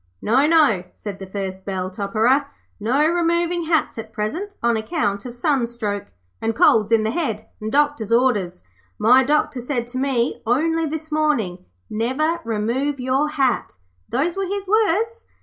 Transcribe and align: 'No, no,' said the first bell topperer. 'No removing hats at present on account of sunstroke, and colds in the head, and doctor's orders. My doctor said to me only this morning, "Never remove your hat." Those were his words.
'No, 0.19 0.47
no,' 0.47 0.83
said 0.95 1.19
the 1.19 1.27
first 1.27 1.63
bell 1.63 1.91
topperer. 1.91 2.47
'No 2.79 3.07
removing 3.07 3.65
hats 3.65 3.99
at 3.99 4.11
present 4.11 4.55
on 4.63 4.75
account 4.75 5.27
of 5.27 5.35
sunstroke, 5.35 6.07
and 6.41 6.55
colds 6.55 6.91
in 6.91 7.03
the 7.03 7.11
head, 7.11 7.47
and 7.61 7.71
doctor's 7.71 8.11
orders. 8.11 8.63
My 8.97 9.23
doctor 9.23 9.61
said 9.61 9.85
to 9.89 9.99
me 9.99 10.41
only 10.43 10.87
this 10.87 11.11
morning, 11.11 11.65
"Never 11.87 12.39
remove 12.43 12.99
your 12.99 13.29
hat." 13.29 13.77
Those 14.09 14.35
were 14.35 14.47
his 14.47 14.67
words. 14.67 15.27